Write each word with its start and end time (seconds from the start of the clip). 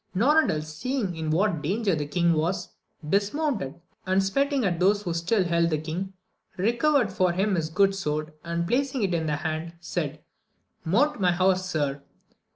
Norandel, 0.15 0.63
seeing 0.63 1.15
in 1.15 1.29
what 1.29 1.61
danger 1.61 1.93
the 1.93 2.07
king 2.07 2.33
was, 2.33 2.69
dismounted, 3.07 3.79
and 4.07 4.23
smiting 4.23 4.65
at 4.65 4.79
those 4.79 5.03
who 5.03 5.13
still 5.13 5.43
held 5.43 5.69
the 5.69 5.77
king, 5.77 6.13
recovered 6.57 7.11
for 7.13 7.33
him 7.33 7.53
his 7.53 7.69
good 7.69 7.93
sword, 7.93 8.33
and 8.43 8.67
placing 8.67 9.03
it 9.03 9.13
in 9.13 9.27
his 9.27 9.41
hand, 9.41 9.73
said. 9.79 10.19
Mount 10.83 11.19
my 11.21 11.31
horse, 11.31 11.67
sir 11.67 12.01